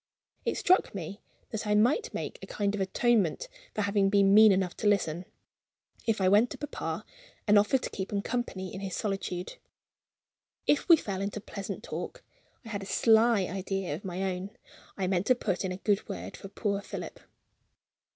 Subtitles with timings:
[0.45, 1.21] It struck me
[1.51, 5.25] that I might make a kind of atonement for having been mean enough to listen,
[6.07, 7.05] if I went to papa,
[7.47, 9.57] and offered to keep him company in his solitude.
[10.65, 12.23] If we fell into pleasant talk,
[12.65, 14.49] I had a sly idea of my own
[14.97, 17.19] I meant to put in a good word for poor Philip.